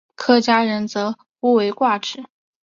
[0.15, 2.23] 客家人则呼为挂纸。